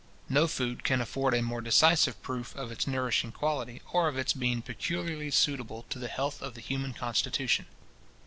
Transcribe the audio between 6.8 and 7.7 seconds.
constitution.